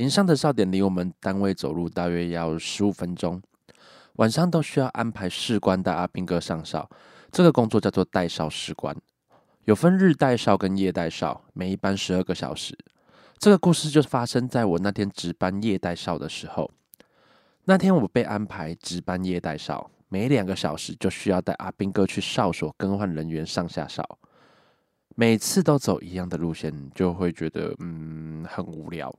[0.00, 3.38] 营上的哨点离我们单位走路大约要十五分钟。
[4.14, 6.88] 晚上都需要安排士官带阿兵哥上哨，
[7.30, 8.96] 这个工作叫做代哨士官，
[9.66, 12.74] 有分日代哨跟夜代哨，每一班十二个小时。
[13.36, 16.70] 这个故事就发生在我那天值班夜代哨的时候。
[17.66, 24.18] 那天我被安排值班夜代哨，每两个小时就需要带阿兵哥去哨所更换人员上下哨，
[25.14, 29.14] 每次都走一样的路线，就会觉得嗯很无聊。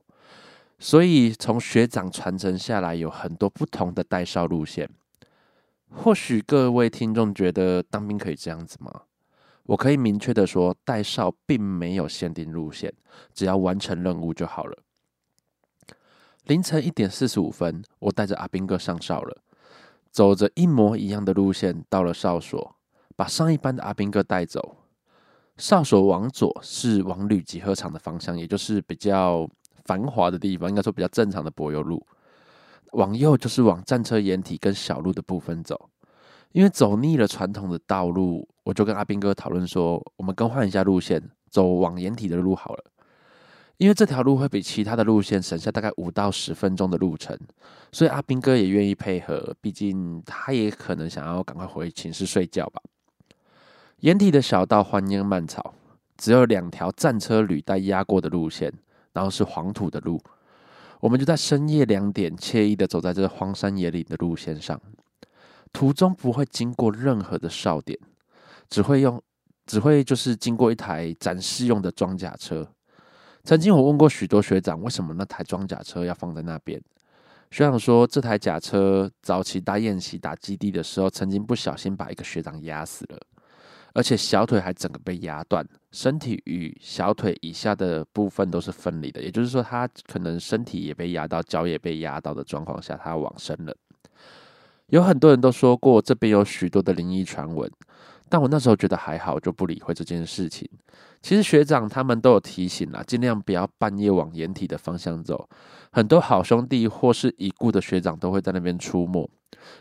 [0.82, 4.90] 所以从学长传承下来，有很多不同的带哨路线。
[5.88, 9.02] 或许各位听众觉得当兵可以这样子吗？
[9.62, 12.92] 我可以明确的说，带哨并没有限定路线，
[13.32, 14.76] 只要完成任务就好了。
[16.46, 19.40] 凌晨一点四十五分，我带着阿兵哥上哨了，
[20.10, 22.74] 走着一模一样的路线到了哨所，
[23.14, 24.78] 把上一班的阿兵哥带走。
[25.56, 29.48] 哨所往左是往旅集合场的方向，也就是比较。
[29.84, 32.04] 繁华的地方，应该说比较正常的柏油路，
[32.92, 35.88] 往右就是往战车掩体跟小路的部分走。
[36.52, 42.84] 因为走腻了传统的道路，我就跟阿兵哥讨论说，我们更换一下路线，走往掩体的路好了。
[43.78, 47.36] 因为这条路会比其他的路线省下大概五到十分钟的路程，
[47.90, 52.80] 所以阿兵哥也愿意配合，毕竟他也可能想要赶快回寝室睡觉吧。
[54.00, 55.74] 掩体的小道荒烟蔓草，
[56.18, 58.72] 只有两条战车履带压过的路线。
[59.12, 60.20] 然后是黄土的路，
[61.00, 64.80] 我们就在深夜两点惬意的走在这荒山野岭的路线上，
[65.72, 67.98] 途中不会经过任何的哨点，
[68.68, 69.20] 只会用，
[69.66, 72.66] 只会就是经过一台展示用的装甲车。
[73.44, 76.80] 曾经我问过许多学长，为什么那台装甲车要放在那边？
[77.50, 83.20] 学长说，这台甲车早期搭宴席打基地的时候，曾经不小心把一个学长压死了。
[83.94, 93.76] 而且小腿还整个被压断，身体与小腿以下的部分都是分离的，也就是说，他可能身体也被压到，脚也被压到的状况下，他往生了。
[94.86, 97.70] 有很多人都说过这边有许多的灵异传闻，
[98.28, 100.68] 但我那时候觉得还好，就不理会这件事情。
[101.20, 105.48] 其实学长他们都有提醒啦，尽量不要半夜往掩体的方向走。
[105.92, 109.30] 很多好兄弟或是已故的学长都会在那边出没，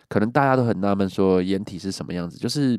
[0.08, 2.78] 可能大家都很纳闷，说掩体是什么样子，就是。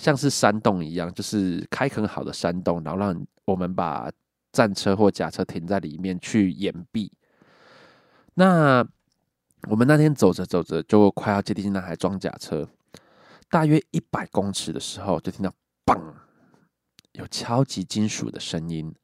[0.00, 4.10] 像是山洞一样，就是开垦好的山洞，然后让我们把
[4.50, 7.10] 战车或甲车停在里面去掩蔽。
[8.34, 8.84] 那
[9.68, 12.66] 我们那天走着走着，就快要接近那台装甲车，
[13.50, 15.52] 大约一百公尺的时候，就听到
[15.84, 16.00] “嘣”，
[17.12, 18.94] 有敲击金属的声音。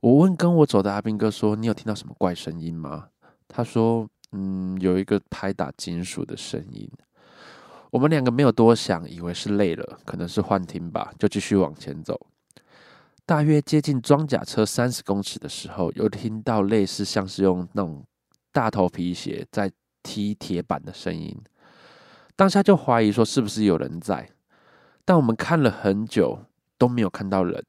[0.00, 3.08] 我问跟我走的阿兵哥说：“你有听到什么怪声音吗？”
[3.48, 6.88] 他说：“嗯，有一个拍打金属的声音。”
[7.90, 12.20] 我们两个没有多想，以为是累了，可能是幻听吧，就继续往前走。
[13.24, 18.04] 大约接近装甲车三十公尺的时候，又听到类似像是用那种
[18.52, 19.70] 大头皮鞋在
[20.02, 21.34] 踢铁板的声音。
[22.36, 24.30] 当下就怀疑说是不是有人在，
[25.04, 26.38] 但我们看了很久
[26.76, 27.62] 都没有看到人。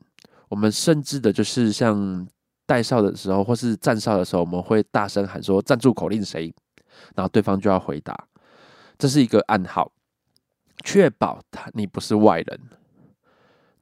[0.48, 2.28] 我们甚至的就是像
[2.66, 6.54] 带哨的时候或是站哨的时候，我们会大声喊说站住口令谁，
[7.16, 8.28] 然后对方就要回答，
[8.98, 9.92] 这是一个暗号。
[10.84, 12.60] 确保他你不是外人。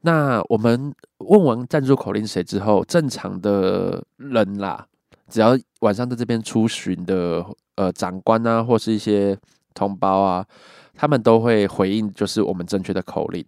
[0.01, 4.87] 那我们问完赞助口令谁之后，正常的人啦，
[5.27, 9.37] 只要晚上在这边出巡的呃长官啊，或是一些
[9.73, 10.45] 同胞啊，
[10.93, 13.45] 他们都会回应，就是我们正确的口令。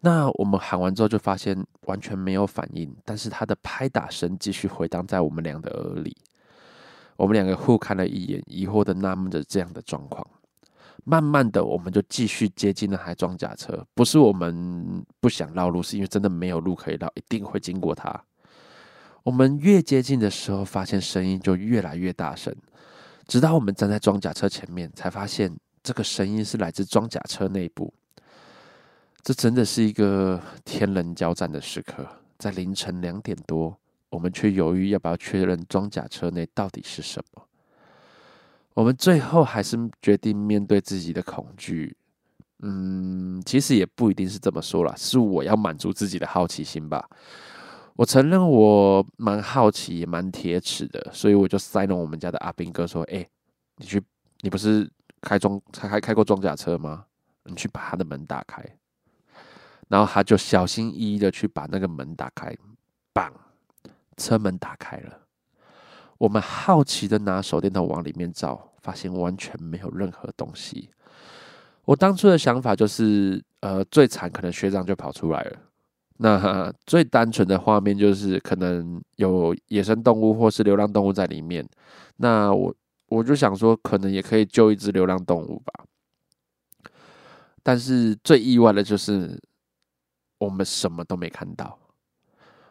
[0.00, 1.56] 那我们喊完之后，就发现
[1.86, 6.16] 完全没有反应，但是他的拍打声继续回荡在我们俩的耳里。
[7.16, 10.26] 我们两个互看了一眼，疑惑的纳闷着这样的状况。
[11.04, 13.86] 慢慢的，我们就继续接近那台装甲车。
[13.94, 18.24] 不是我们不想绕路，是因为真的没有路可以绕，一定会经过它。
[19.22, 22.54] 我们越接近的时候，发现声音就越来越大声，
[23.26, 27.92] 直到我们站在装甲车前面，才发现这个声音是来自装甲车内部。
[29.22, 32.06] 这真的是一个天人交战的时刻。
[32.38, 33.76] 在凌晨两点多，
[34.08, 37.42] 我们却犹豫要不要确认装甲车内到底是什么。
[38.74, 41.96] 我们最后还是决定面对自己的恐惧。
[42.62, 47.08] 嗯，其实也不一定是这么说啦，是我要满足自己的好奇心吧。
[47.96, 53.26] 我承认我蛮好奇，也蛮铁齿的，所以我就塞了我们家的阿兵哥说：“哎，
[53.76, 54.02] 你去，
[54.40, 54.90] 你不是
[55.20, 57.04] 开装开开开过装甲车吗？
[57.44, 58.64] 你去把他的门打开。”
[59.88, 62.56] 然后他就小心翼翼的去把那个门打开，
[63.12, 63.32] 棒，
[64.16, 65.18] 车门打开了。
[66.20, 70.90] 我们好奇的拿手电筒往里面照，发现完全没有任何东西。
[71.86, 75.56] 我当初的想法就是，呃，最惨可能学长就跑出来了。
[76.18, 81.66] 那 最单纯的画面就是可能有野生动物或是流浪动物在里面。
[82.18, 82.74] 那我
[83.08, 85.72] 我就想说，可能也可以救一只流浪动物吧。
[87.62, 89.40] 但是最意外的就是。
[90.40, 91.78] 我们什么都没看到，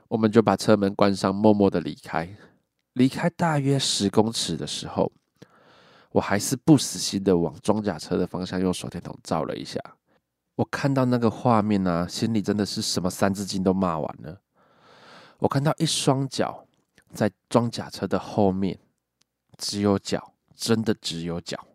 [0.07, 2.27] 我们就把车门关上，默默的离开。
[2.93, 5.11] 离开大约十公尺的时候，
[6.11, 9.79] 我还是不死心的往装甲车的方向用手电筒照了一下。
[10.55, 14.41] 我看到那个画面呢，心里真的是什么三字经都骂完了。
[15.37, 16.65] 我看到一双脚
[17.13, 18.77] 在装甲车的后面，
[19.57, 21.65] 只有脚，真的只有脚。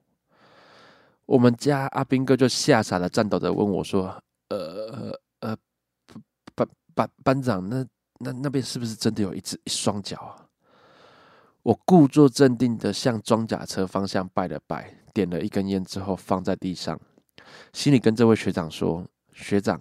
[1.26, 5.56] 我们家阿兵哥就吓傻了，颤抖的问我说：“呃呃，
[6.54, 7.84] 班。”班班长，那
[8.20, 10.43] 那那边是不是真的有一只一双脚啊？
[11.64, 17.00] 我故作镇定的向装甲车方向拜了拜，点了一根烟之后放在地上，
[17.72, 19.02] 心里跟这位学长说
[19.32, 19.80] ：“学长，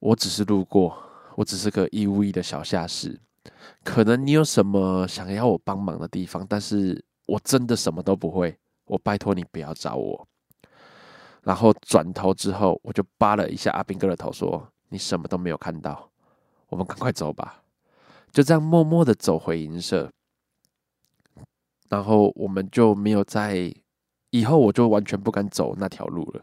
[0.00, 0.98] 我只是路过，
[1.36, 3.16] 我只是个义务役的小下士，
[3.84, 10.26] 可能你有什么想要我帮忙的地方，但是我真的什么都不会，我拜托你不要找我。”
[11.42, 14.68] 然后转头之后，我就扒了一下阿兵哥的头，说。
[14.88, 16.08] 你什么都没有看到，
[16.68, 17.64] 我们赶快走吧。
[18.30, 20.08] 就这样默默的走回营舍，
[21.88, 23.72] 然后我们就没有在
[24.30, 26.42] 以后，我就完全不敢走那条路了。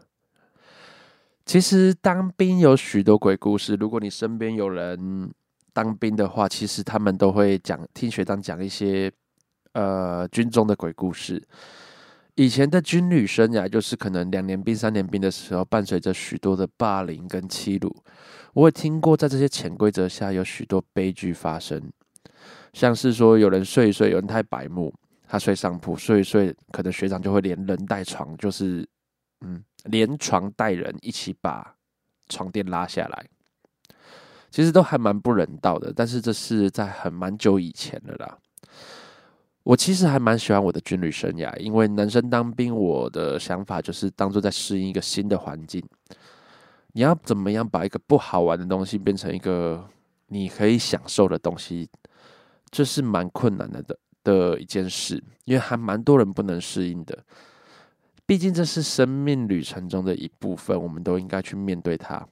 [1.46, 5.30] 其实当兵有许多鬼故事，如果你身边有人
[5.72, 9.12] 当兵的话，其实他们都会讲听学长讲一些
[9.72, 11.42] 呃军中的鬼故事。
[12.36, 17.94] 以前的军旅生涯，就是可能两年兵、三年兵的时候，伴随着许多的霸凌跟欺辱。
[18.54, 21.92] 我也听过，在这些潜规则下，有许多悲剧发生。
[22.72, 24.92] 像是说，有人睡一睡，有人太白目，
[25.34, 28.88] 他睡上铺，睡一睡，可能学长就会连人带床，就是
[29.40, 31.74] 嗯，连床带人一起把
[32.28, 33.26] 床垫拉下来。
[34.48, 38.38] 其实都还蛮不人道的，但是这是在很蛮久以前的啦。
[39.64, 45.84] 我其实还蛮喜欢我的军旅生涯，因为男生当兵，我的想法就是当做在适应一个新的环境。
[46.92, 49.84] 你要怎么样把一个不好玩的东西变成一个
[50.28, 51.90] 你可以享受的东西，
[52.70, 57.16] 这是蛮困难的的的一件事，因为还蛮多人不能适应的。
[58.26, 62.26] 毕竟这是生命旅程中的一部分，我们都应该去面对它。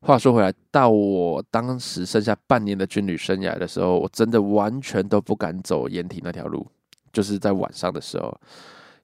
[0.00, 6.66] 话说回来，到我当时剩下半年的军旅生涯的时候，我真的完全都不敢走掩体那条路，
[7.12, 8.40] 就是在晚上的时候，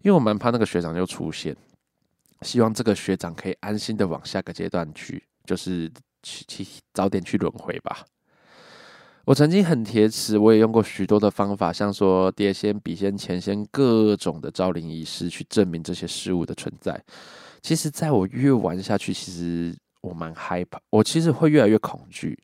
[0.01, 1.55] 因为我蛮怕那个学长又出现。
[2.43, 5.91] 希望这个学长可以安心的往下个阶段去，就是
[6.23, 8.05] 去去早点去轮回吧。
[9.27, 17.05] 我曾经很铁齿，我也用过许多的方法，像说碟仙、笔仙、钱仙各种的招灵仪式，去证明这些事物的存在。
[17.61, 19.77] 其实，在我越玩下去，其实。
[20.03, 22.39] 我蛮害怕，我其实会越来越恐惧。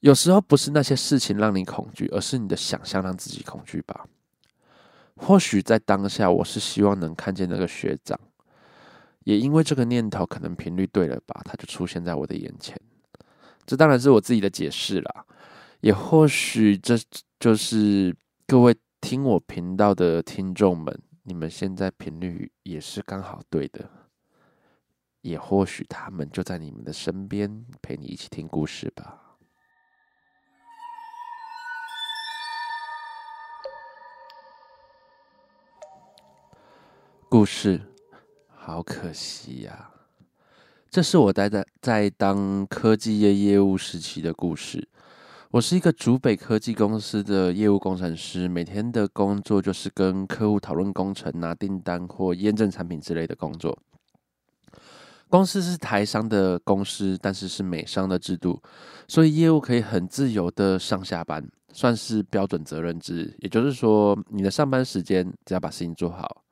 [0.00, 4.04] 有时候不是那些事情让你恐惧，而是你的想象让自己恐惧吧。
[5.16, 8.20] 或许在当下，我是希望能看见那个学长，
[9.20, 12.78] 也因为这个念头，可能频率对了吧，他就出现在我的眼前。
[13.66, 15.24] 这当然是我自己的解释啦，
[15.80, 16.94] 也或许这
[17.40, 18.14] 就是
[18.46, 23.88] 各位听我频道的听众们，你们现在频率也是刚好对的。
[25.22, 29.38] 也或许他们就在你们的身边，陪你一起听故事吧。
[37.30, 37.80] 故事，
[38.54, 39.90] 好可惜呀！
[40.94, 44.88] 这是我待在在当科技业业务时期的故事。
[45.50, 53.76] 我是一个竹北科技公司的业务工程师，每天的工作就是跟客户讨论工程、拿订单或验证产品之类的工作。
[55.28, 58.62] 公司是台商的公司，但是是美商的制度，
[59.08, 63.36] 所以业务可以很自由的上下班，算是标准责任制。
[63.40, 66.44] 也就是说，你的上班时间只要把事情做好，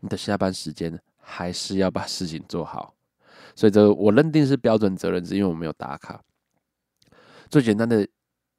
[0.00, 2.94] 你的下班时间还是要把事情做好。
[3.54, 6.22] 所以这我认定是标准责任制，因为我没有打卡。
[7.48, 8.06] 最简单的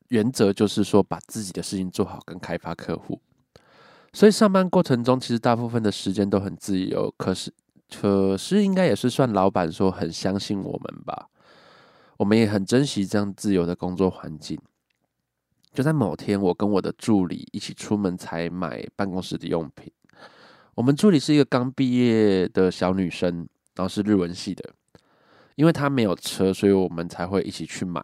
[0.10, 3.22] 原则就是说，把自己的事情做好，跟开发客户。
[4.14, 7.54] 所以上班过程中，其实大部分的时间都很自由，可是。
[7.96, 11.30] 可是应该也是算老板说很相信我们吧，
[12.18, 14.58] 我们也很珍惜这样自由的工作环境。
[15.72, 19.92] 就在某天，我跟我的助理一起出门采买办公室的用品。
[20.74, 24.74] 我们助理是一个刚毕业的小女生，然后是日文系的。
[25.56, 28.04] 因为他没有车，所以我们才会一起去买。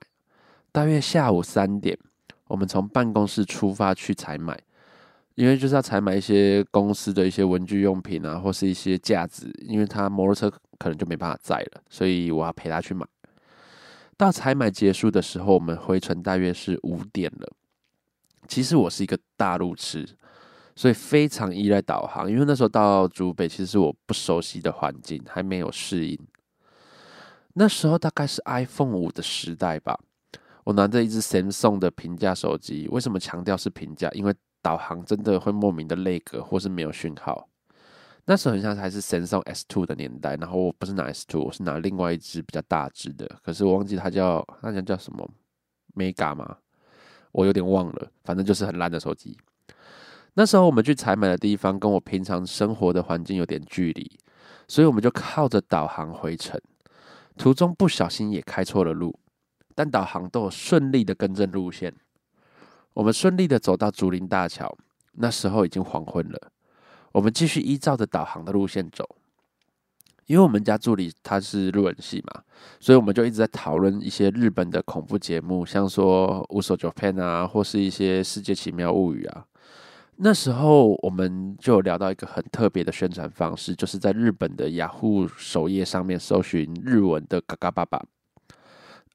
[0.72, 1.98] 大约下午三点，
[2.48, 4.60] 我们从办公室出发去采买，
[5.36, 9.51] 因为就是要采买一些公司的一些文具用品啊，或是一些架子。
[9.68, 13.06] 因为他摩托车可能就没办法载了，所以我要陪他去买。
[14.15, 17.50] 到采买结束的时候，我们回程大约是五点了。
[18.48, 20.08] 其实我是一个大路痴，
[20.75, 22.29] 所以非常依赖导航。
[22.29, 26.20] 因为那时候到竹北，其实是我不熟悉的环境，还没有适应。
[27.60, 30.00] 那时候大概是 iPhone 五的时代吧。
[30.63, 34.10] 我拿着一只 Samsung 的平价手机，为什么强调是平价？
[34.12, 37.50] 因为导航真的会莫名的累格，或是没有讯号。
[38.24, 45.30] 那时候好像还是 Samsung S2 的年代，然后我不是拿 S2，我是拿另外一只比较大只的，可是我忘记它叫那叫叫什么
[45.96, 46.60] Mega 吗？
[47.34, 49.38] 我有点忘了，反正就是很烂的手机。
[50.36, 54.18] 那时候我们去采买的地方跟我平常生活的环境有点距离，
[54.66, 56.58] 所以我们就靠着导航回程，
[57.39, 59.17] 途中不小心也开错了路，
[59.74, 61.96] 但导航都有顺利的更正路线。
[62.93, 64.77] 我们顺利的走到竹林大桥，
[65.13, 66.51] 那时候已经黄昏了。
[67.13, 69.15] 我们继续依照着导航的路线走，
[70.25, 72.43] 因为我们家助理他是日文系嘛，
[72.81, 79.46] 所以我们就一直在讨论一些日本的恐怖节目，像说《无所 Japan》啊，或是一些《世界奇妙物语》啊。
[80.22, 88.04] 那时候我们就聊到一个很特别的宣传方式，就是在日本的雅虎首页上面搜寻日文的“嘎嘎爸爸”。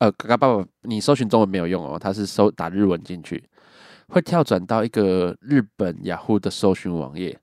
[0.00, 3.44] 呃，“嘎嘎爸爸”，你搜寻中文没有用哦，它是搜打日文进去，
[4.08, 7.38] 会跳转到一个日本雅虎的搜寻网页。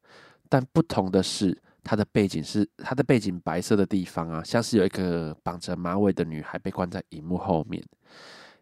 [0.49, 7.83] 但不同的是，它的背景是它的背景白色的地方啊，像是有一个绑着马尾的女孩被关在荧幕后面，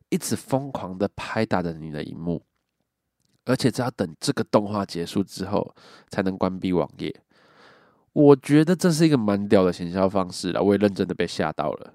[0.10, 2.44] 一直疯狂的拍打着你的荧幕，
[3.46, 5.76] 而且只要等这个动画结束之后
[6.10, 7.16] 才能关闭网页。
[8.14, 11.94] 我觉得这是一个蛮屌的行销方式了，我也认真的被吓到了。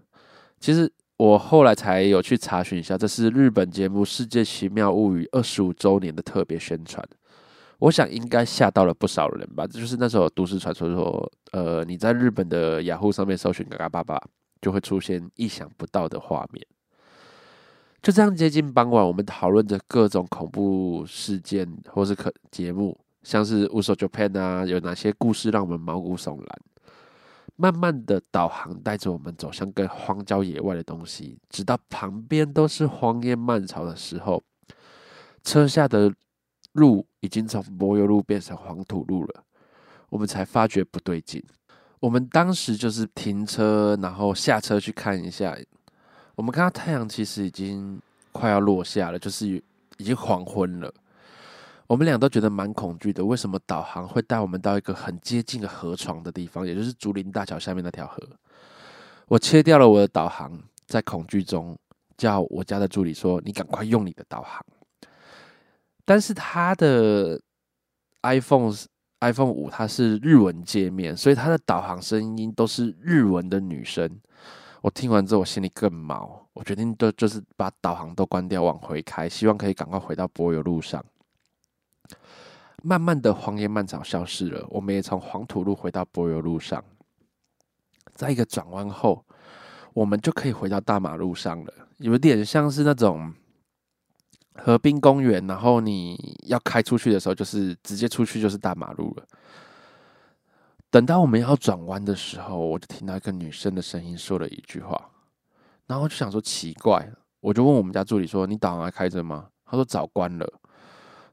[0.61, 7.07] 其实我后来才有去查询一下，这是日本节目《世界奇妙物语》二十五周年的特别宣传。
[7.79, 9.67] 我想应该吓到了不少人吧。
[9.67, 14.19] 这就是那时候都市传说说，呃，你在日本的雅虎上面搜寻“嘎嘎爸爸”，
[14.63, 16.65] 就会出现意想不到的画面。
[18.05, 26.47] 就这样接近傍晚，我们讨论着各种恐怖事件或是可节目，像是《乌索 Japan》啊，有哪些故事让我们毛骨悚然？
[27.57, 34.45] 慢慢的，导航带着我们走向更荒郊野外的东西，直到旁边都是荒烟蔓草的时候，
[35.43, 36.13] 车下的。
[36.75, 39.45] 路已经从柏油路变成黄土路了，
[40.09, 41.41] 我们才发觉不对劲。
[42.01, 45.57] 我们当时就是停车，然后下车去看一下。
[46.37, 48.01] 我们看到太阳其实已经
[48.33, 49.47] 快要落下了，就是
[49.99, 50.93] 已经黄昏了。
[51.87, 53.25] 我们俩都觉得蛮恐惧的。
[53.25, 58.21] 为什么导航会带我们到一个很接近的河床的地方，也就是竹林大桥下面那条河？
[59.29, 61.79] 我切掉了我的导航，在恐惧中
[62.17, 64.65] 叫我家的助理说：“你赶快用你的导航。”
[66.05, 67.41] 但是它的
[68.23, 68.75] iPhone
[69.21, 74.11] iPhone 五它是日文界面，所以它的导航声音都是日文的女生。
[74.85, 76.47] 我听完之后，我心里更毛。
[76.53, 81.03] 我决定都就是把导航都关掉，往回开，希望可以赶快回到柏油路上。
[82.83, 86.85] 慢慢的，荒野漫草消失了，我们也从黄土路回到柏油路上。
[88.13, 89.25] 在一个转弯后，
[89.95, 93.33] 我们就可以回到大马路上了，有点像是那种。
[94.57, 99.27] 河滨公园，然后你要开出去的时候，就是直接出去就是大马路了。
[100.95, 105.11] 等到我们要转弯的时候，我就听到一个女生的声音说了一句话，
[105.89, 107.05] 然后就想说奇怪，
[107.41, 110.49] 我就问我们家助理说：“你导航还开着吗？”他说：“早关了。”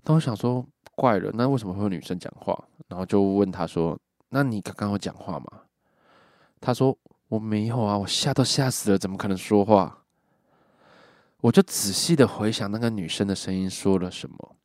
[0.03, 0.65] 但我想说
[0.95, 2.59] 怪了，那为什么会有女生讲话？
[2.87, 3.95] 然后就问他说
[4.29, 5.45] ：“那你刚刚有讲话吗？”
[6.59, 6.97] 他说
[7.29, 9.95] ：“我没有啊，我吓都吓死了，怎么可能说话？”
[11.41, 14.55] 我就仔细的回想那个女生的声音说了什么，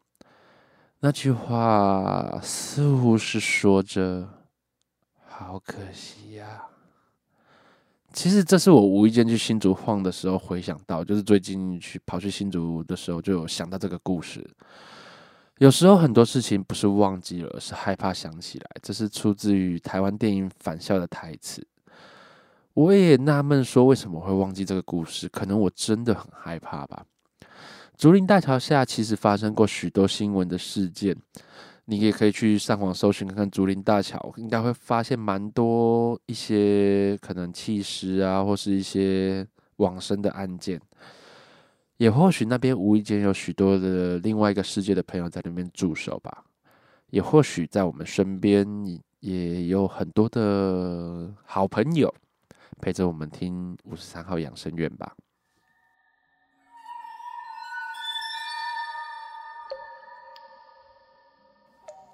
[1.00, 4.26] 那句话似乎是说着
[5.38, 6.64] “好可惜呀”。
[8.12, 14.48] 其实这是我无意间去新竹晃的时候回想到，就是最近去跑去新竹的时候，就有想到这个故事。
[15.58, 18.70] 有时候很多事情不是忘记了，是害怕想起来。
[18.82, 21.66] 这是出自于台湾电影《返校》的台词。
[22.72, 25.28] 我也纳闷，说为什么会忘记这个故事？
[25.28, 27.04] 可能我真的很害怕吧。
[27.96, 31.16] 竹林大桥下其实发生过许多新闻的事件，
[31.88, 40.80] 你也可以去上网搜寻看看竹林大桥，应该会发现蛮多一些可能弃尸啊，或是一些往生的案件。
[41.98, 46.44] 也或许那边无意间有许多的另外一个世界的朋友在那边驻守吧，
[47.10, 48.66] 也或许在我们身边
[49.20, 52.12] 也有很多的好朋友
[52.80, 55.14] 陪着我们听五十三号养生院吧。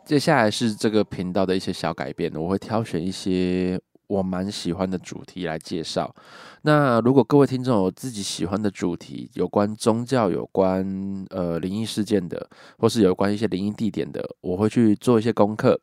[0.04, 3.80] 接下来是这个频道的一些小改变，我会挑选一些。
[4.08, 6.14] 我蛮喜欢的主题来介绍。
[6.62, 10.84] 那如果各位听众有自己喜欢的主题，有关宗教、有关
[11.30, 15.80] 呃灵异事件的，或是有关一些灵异地点的，我会去做一些功课，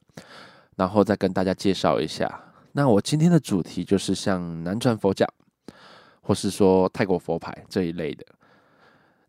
[0.76, 2.44] 然后再跟大家介绍一下。
[2.74, 5.26] 那我今天的主题就是像南传佛教，
[6.22, 8.24] 或是说泰国佛牌这一类的。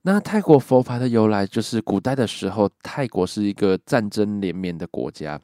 [0.02, 5.40] 那泰国佛牌的由来，就是古代的时候，泰国是一个战争连绵的国家，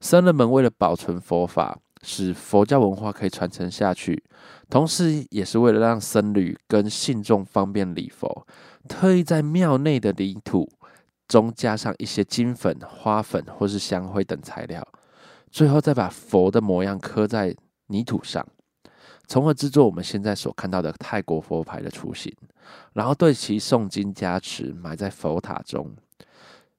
[0.00, 1.78] 僧人们为了保存佛法。
[2.06, 4.22] 使佛教文化可以传承下去，
[4.68, 8.46] 同时也是为了让僧侣跟信众方便礼佛，
[8.86, 10.70] 特意在庙内的泥土
[11.26, 14.86] 中加上一些金粉、花粉或是香灰等材料，
[15.50, 18.46] 最后再把佛的模样刻在泥土上，
[19.26, 22.32] 从而制作我们现在所看到的泰国佛牌的雏形，
[22.92, 25.94] 然后对其诵经加持，埋在佛塔中，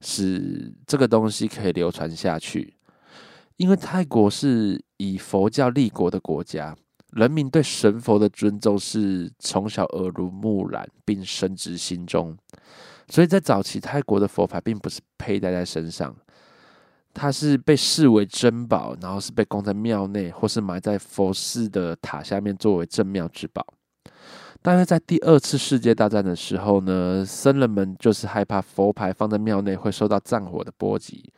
[0.01, 2.75] 使这个东西可以流传下去。
[3.57, 6.75] 因为泰国是以佛教立国的国家，
[7.11, 12.37] 人民对神佛的尊重是从小耳濡目染，并深植心中。
[13.07, 16.15] 所以在早期，泰国的佛牌并不是佩戴在身上，
[17.15, 23.65] 它是被视为珍宝，然后是被供在庙内，或是埋在佛寺的塔下面，作为镇庙之宝。
[24.61, 31.31] 大约在第二次世界大战的时候呢，僧人们就是害怕佛牌放在庙内会受到战火的波及。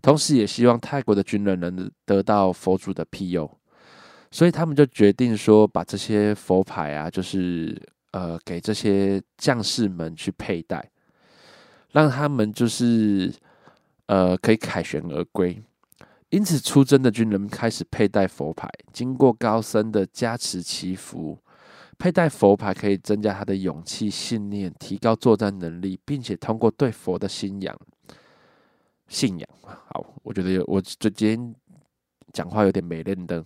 [0.00, 3.50] 同时，也希望泰国的军人能得到佛祖的庇佑，
[4.30, 7.74] 所以他们就决定说，把这些佛牌啊，就是
[8.12, 10.88] 呃，给这些将士们去佩戴，
[11.90, 13.32] 让他们就是
[14.06, 15.62] 呃，可以凯旋而归。
[16.30, 21.38] 因此，出征的军人开始佩戴佛牌，经过高僧的加持祈福，
[21.96, 27.78] 佩戴佛牌可以增加他的勇气、信念，提高作战能力，并且通过对佛的信仰。
[29.08, 31.54] 信仰好，我觉得有我这今天
[32.32, 33.44] 讲话有点没认灯，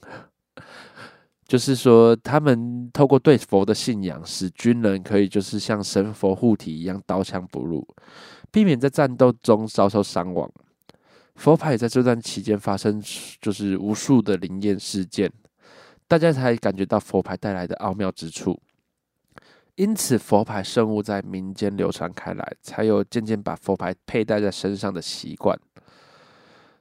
[1.46, 7.87] 就是说他们透过对佛的信仰，使军人可以就是像神佛护体一样刀枪不入，
[8.51, 10.51] 避免在战斗中遭受伤亡。
[11.37, 13.03] 佛牌在这段期间发生
[13.41, 15.33] 就是无数的灵验事件，
[16.07, 18.61] 大家才感觉到佛牌带来的奥妙之处。
[19.77, 25.59] 因此，佛牌圣物在民间流传开来，才有渐渐把佛牌佩戴在身上的习惯。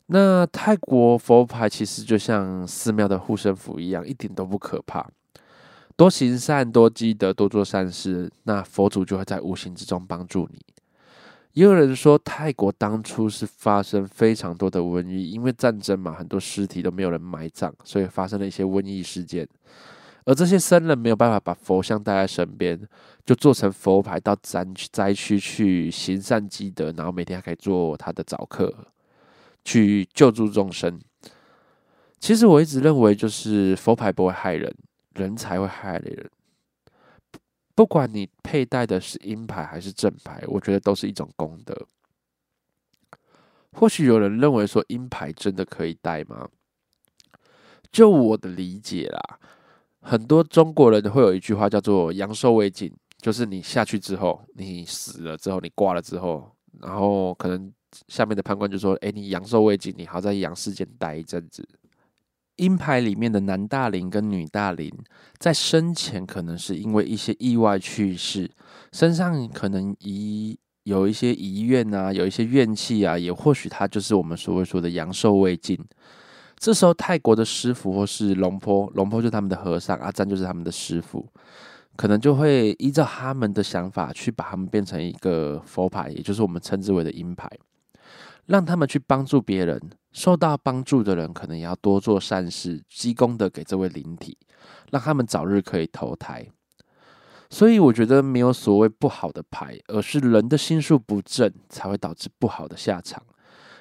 [0.07, 5.07] 那泰国佛牌其实就像寺庙的护身符一样，一点都不可怕。
[5.95, 10.59] 多行善、多积德、多做善事，那佛祖就会在无形之中帮助你。
[11.53, 19.47] 也有人说，泰国当初是发生非常多的瘟疫，因为战争嘛，很多尸体都没有人埋葬，所以发生了一些瘟疫事件。
[20.25, 22.79] 而这些僧人没有办法把佛像带在身边，
[23.25, 28.71] 就做成佛牌到灾灾区去行善积德，然后每天还可以做他的早课，
[29.65, 30.99] 去救助众生。
[32.19, 34.71] 其实我一直认为，就是佛牌不会害人，
[35.15, 36.29] 人才会害人。
[37.79, 41.73] 不管你佩戴的是阴牌还是正牌，我觉得都是一种功德。
[43.71, 46.49] 或许有人认为说阴牌真的可以戴吗？
[47.89, 49.39] 就我的理解啦。
[50.01, 57.71] 很多中国人会有一句话叫做“阳寿未尽”，就是你下去之后，你死了之后，你挂了之后，然后可能
[58.09, 61.65] 下面的判官就说：“哎，你阳寿未尽，你还要在阳世间待一阵子。”
[62.59, 64.91] 阴牌里面的男大龄跟女大龄，
[65.39, 68.51] 在生前可能是因为一些意外去世，
[68.91, 75.79] 身上可能遗有一些遗愿啊，有一些怨气啊，也或许他就是我们所谓说的阳寿未尽。
[76.57, 81.25] 这时候，泰国的师傅或是龙婆，龙婆就是他们的和尚，阿赞就是他们的师傅，
[81.95, 87.49] 可能就会依照他们的想法去把他们变成一个佛牌，也就是我们称之为的阴牌，
[88.49, 89.79] 让他们去帮助别人。
[90.11, 94.35] 受到帮助的人，可能也要多做善事，积功德给这位灵体，
[94.91, 96.47] 让他们早日可以投胎。
[97.51, 103.21] 所以，我觉得没有所谓不好的牌，而是人的心术不正，才会导致不好的下场。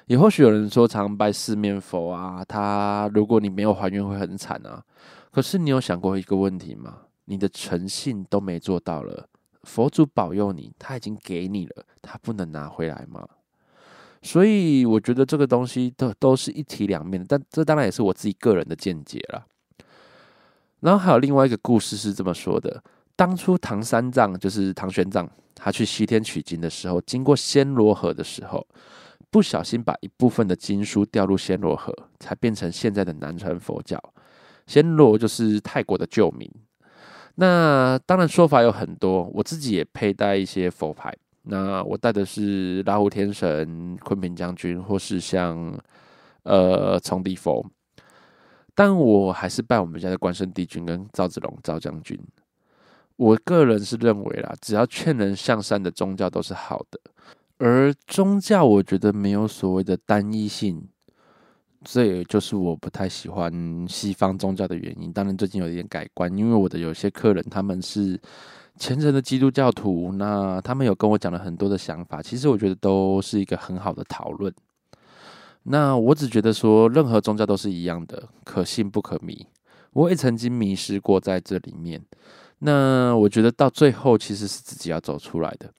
[0.05, 4.83] 也或许有人说，常拜四面佛啊，他如果你没有还愿，会很惨啊。
[5.31, 6.97] 可是你有想过一个问题吗？
[7.25, 9.27] 你的诚信都没做到了，
[9.63, 13.27] 佛祖保佑你，他已经给你了，他不能拿回来吗？
[14.21, 19.45] 所以我觉得这个东西都都是一体两面的，但这当然也是我自己个人的见解了。
[20.81, 22.83] 然后还有另外一个故事是这么说的：
[23.15, 28.65] 当初唐三藏就是唐玄奘，他去西天取经的时候，经过暹罗河的时候，
[29.29, 34.01] 不小心把一部分的经书掉入暹罗河，才变成现在的南传佛教。
[34.67, 36.49] 暹罗就是泰国的旧名。
[37.35, 41.15] 那当然说法有很多，我自己也佩戴一些佛牌。
[41.43, 45.77] 那我带的是拉胡天神、昆平将军，或是像
[46.43, 47.65] 呃崇迪佛。
[48.75, 52.17] 但我还是拜我们家的关圣帝君跟赵子龙赵将军。
[53.17, 56.99] 我个人是认为啦，只要劝人向善的宗教都是好的。
[57.57, 60.81] 而宗教，我觉得没有所谓的单一性，
[61.83, 65.11] 这也就是我不太喜欢西方宗教的原因。
[65.11, 68.17] 当然，最近有一点改观，因为我的有些客人他们是
[68.79, 72.21] 虔诚的基督教徒，那他们有跟我讲了很多的想法。
[72.21, 74.51] 其实我觉得都是一个很好的讨论。
[75.63, 79.45] 那我只觉得说，任何宗教都是一样的，可信不可迷。
[79.91, 82.01] 我也曾经迷失过在这里面。
[82.59, 85.69] 那我觉得到最后其实是自己要走出来的。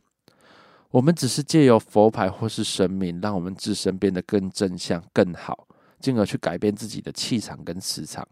[0.90, 5.66] 我们只是借由佛牌或是神明，让我们自身变得更正向、更好，
[6.00, 8.26] 进而去改变自己的气场跟磁场。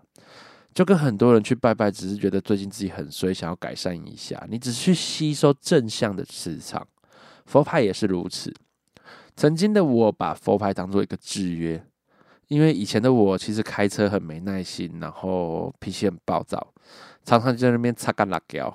[0.75, 4.47] 就跟很多人去拜拜，只是觉得最近自己很衰，想要改善一下。
[4.49, 6.87] 你只是去吸收正向的磁场，
[7.47, 8.55] 佛牌也是如此。
[9.37, 11.85] 曾经的我把佛牌当做一个制约，
[12.49, 16.73] 因为以前的我其实开车很没耐心，然后脾气很暴躁，
[17.25, 18.73] 常常就在那边擦干辣椒，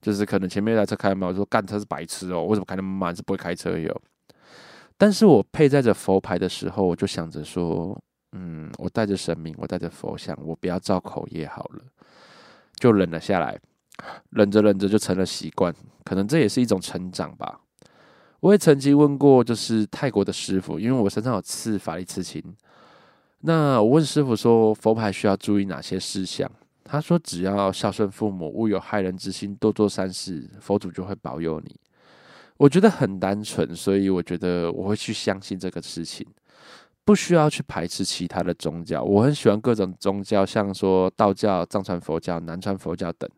[0.00, 3.14] 就是可能前面一台车开慢，我说干车是白痴哦，为什么开那么慢？
[3.14, 4.02] 是不会开车哟。
[4.98, 7.98] 但是我佩戴着佛牌的时候，我就想着说，
[8.32, 11.82] 嗯，我带着神明，我带着佛像，我不要造口业好了，
[12.76, 13.58] 就忍了下来，
[14.30, 17.60] 忍着忍着就成了习惯，可能这也是一种成长吧。
[18.40, 22.42] 我也曾经问过，就是泰国的师傅，因为我身上有刺法力刺青。
[23.40, 26.50] 那我问师傅说，佛牌需要注意哪些事项？
[26.84, 31.74] 他说，只要孝顺父母，勿有害人之心，多做善事，佛祖就会保佑你。
[32.56, 36.26] 我觉得很单纯，所以我觉得我会去相信这个事情，
[37.04, 39.02] 不需要去排斥其他的宗教。
[39.02, 43.28] 我很喜欢各种宗教，像说道教、藏传佛教、南传佛教等，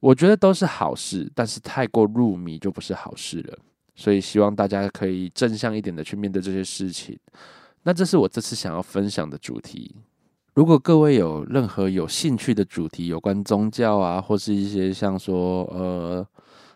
[0.00, 3.58] 我觉得都是好事，但是太过入迷就不是好事了。
[3.94, 7.16] 所以希望大家可以正向一点的去面对这些事情。
[7.84, 9.94] 那这是我这次想要分享的主题。
[10.54, 16.26] 如果各位有任何有兴趣的主题，有关宗教啊，或是一些像说呃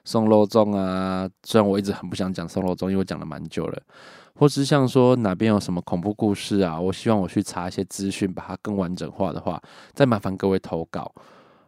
[0.08, 3.82] 送肉粽啊，虽然我一直很不想讲送肉粽，因为我讲了蛮久了，
[4.34, 11.12] 或是像说哪边有什么恐怖故事啊，我希望我去查一些资讯，把它更完整化的话，再麻烦各位投稿，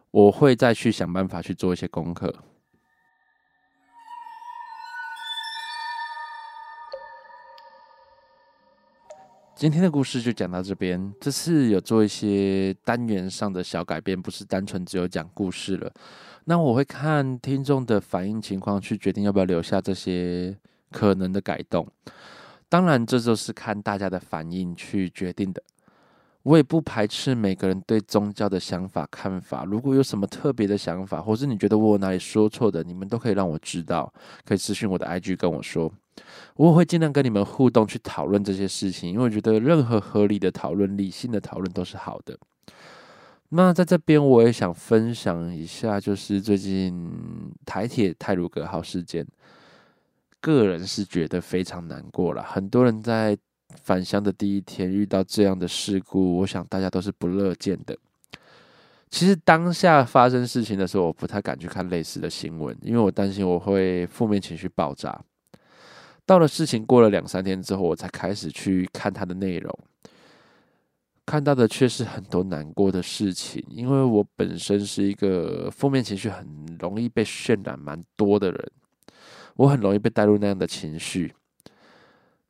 [0.09, 2.33] 我会再去想办法去做一些功课。
[9.55, 11.13] 今天的故事就讲到这边。
[11.21, 15.93] 这次有做一些单元上的小改变，不是单纯只有讲故事了。
[16.45, 20.57] 那我会看听众的反应情况去决定要不要留下这些
[20.91, 21.87] 可能的改动。
[22.67, 25.61] 当然，这就是看大家的反应去决定的。
[26.43, 29.63] 我也不排斥每个人对宗教的想法看法。
[29.63, 34.11] 如果有什么特别的想法，或是你觉得我哪里说错的，你们都可以让我知道，
[34.43, 35.91] 可以私信我的 IG 跟我说。
[36.55, 42.35] 我会尽量跟你们互动，去讨论这些事情，因为我觉得任何合理的讨论、理性的讨论都是好的。
[43.53, 49.27] 那在这边，我也想分享一下，就是最近台铁泰鲁格号事件，
[50.39, 52.41] 个人是觉得非常难过了。
[52.41, 53.37] 很多人在
[53.83, 57.97] 返乡的第一天遇到这样的事故，我想大家都是不乐见的。
[59.09, 65.21] 其实当下发生事情的时候，我不太敢去看类似的新闻，因为我担心我会负面情绪爆炸。
[66.25, 69.77] 到了事情过了两三天之后，我才开始去看它的内容，
[71.25, 73.63] 看到的却是很多难过的事情。
[73.69, 76.45] 因为我本身是一个负面情绪很
[76.79, 78.71] 容易被渲染蛮多的人，
[79.55, 81.33] 我很容易被带入那样的情绪。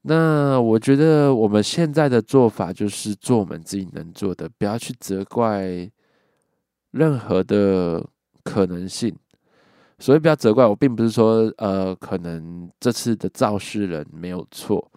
[0.03, 5.89] 那我觉得我们现在的做法就是做我们自己能做的，不要去责怪
[6.91, 8.03] 任何的
[8.43, 9.15] 可能性。
[9.99, 14.91] 所以不要责怪我，并不是说，呃，可能这次的肇事人没有错，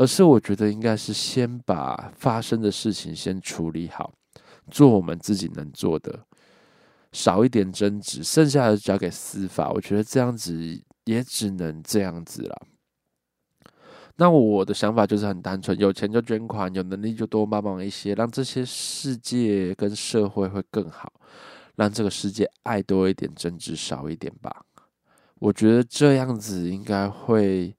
[0.00, 4.10] 而是我觉得应该是先把发生的事情先处理好，
[4.70, 6.24] 做我们自己能做的，
[7.12, 9.68] 少一点争执，剩下的交给司法。
[9.68, 12.62] 我觉得这样子也只能这样子了。
[14.16, 21.12] 那我的想法就是很单纯，有钱就捐款，有能力就多帮忙一些，让这些世界跟社会会更好。
[21.76, 24.64] 让这个世界爱多一点，争执少一点吧。
[25.40, 27.76] 我觉得这样子应该会，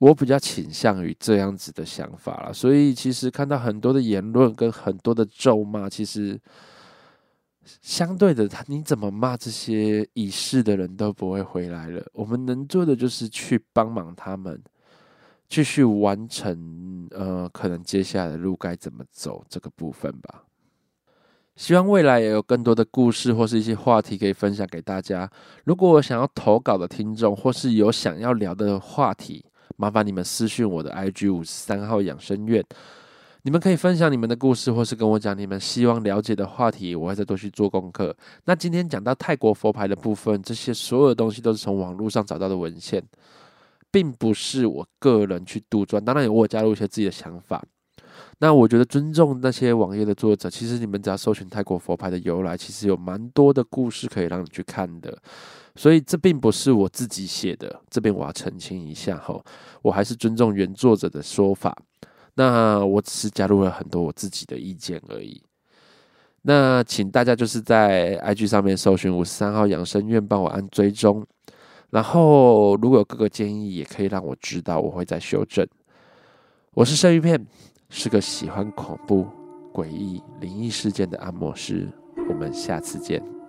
[0.00, 2.52] 我比较倾向于这样子的想法了。
[2.52, 6.40] 所以其实看到很多的言论跟很多的咒骂，其实
[7.82, 12.02] 相对的，他你怎么骂这些已逝的人都不会回来了。
[12.14, 14.58] 我们能做的就是去帮忙他们，
[15.48, 20.44] 继续完成呃，可能接下来的路该怎么走这个部分吧。
[21.56, 25.30] 希望未来也有更多的故事或是一些话题可以分享给大家。
[25.64, 29.44] 如果我想要投稿的听众，或是有想要聊的话题，
[29.76, 32.64] 麻烦你们私讯我的 IG 五十三号养生院。
[33.42, 38.14] 你们可以分享你们的故事，或是跟我讲你们希望了解的话题，我会再多去做功课。
[38.44, 43.02] 那今天讲到泰国佛牌的部分，这些所有的东西都是从网络上找到的文献，
[43.90, 45.98] 并不是我个人去杜撰。
[45.98, 47.64] 当然，也我加入一些自己的想法。
[48.40, 55.16] 那我觉得尊重那些网页的作者，其实你们只要搜寻泰国佛牌的由来，其实有蛮多的故事可以让你去看的。
[55.76, 59.42] 所以这并不是我自己写的，这边我要澄清一下哈，
[59.82, 61.76] 我还是尊重原作者的说法。
[62.34, 65.42] 那我只是加入了很多我自己的意见而已。
[66.42, 71.26] 那请大家就是在 IG 上面搜寻五十三号养生院，帮我按追踪。
[71.90, 75.66] 然后如果有各个建议，也可以让我知道，我会再修正。
[76.72, 77.44] 我是生鱼片，
[77.88, 79.26] 是个喜欢恐怖、
[79.72, 81.88] 诡异、灵异事件的按摩师。
[82.28, 83.39] 我们下次见。